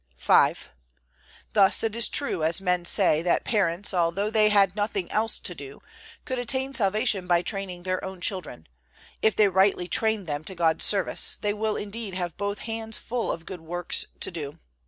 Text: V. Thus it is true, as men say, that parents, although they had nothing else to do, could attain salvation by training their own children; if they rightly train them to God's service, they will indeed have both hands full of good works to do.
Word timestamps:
V. 0.17 0.53
Thus 1.53 1.83
it 1.83 1.95
is 1.95 2.09
true, 2.09 2.43
as 2.43 2.59
men 2.59 2.85
say, 2.85 3.21
that 3.21 3.43
parents, 3.45 3.93
although 3.93 4.31
they 4.31 4.49
had 4.49 4.75
nothing 4.75 5.11
else 5.11 5.37
to 5.41 5.53
do, 5.53 5.79
could 6.25 6.39
attain 6.39 6.73
salvation 6.73 7.27
by 7.27 7.43
training 7.43 7.83
their 7.83 8.03
own 8.03 8.19
children; 8.19 8.65
if 9.21 9.35
they 9.35 9.47
rightly 9.47 9.87
train 9.87 10.25
them 10.25 10.43
to 10.45 10.55
God's 10.55 10.85
service, 10.85 11.35
they 11.35 11.53
will 11.53 11.75
indeed 11.75 12.15
have 12.15 12.35
both 12.35 12.57
hands 12.65 12.97
full 12.97 13.31
of 13.31 13.45
good 13.45 13.61
works 13.61 14.05
to 14.21 14.31
do. 14.31 14.57